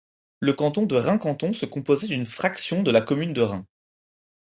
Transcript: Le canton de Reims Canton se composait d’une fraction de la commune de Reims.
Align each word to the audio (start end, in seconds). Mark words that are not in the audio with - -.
Le 0.39 0.53
canton 0.53 0.87
de 0.87 0.95
Reims 0.95 1.19
Canton 1.21 1.53
se 1.53 1.67
composait 1.67 2.07
d’une 2.07 2.25
fraction 2.25 2.81
de 2.81 2.89
la 2.89 3.01
commune 3.01 3.33
de 3.33 3.41
Reims. 3.41 3.67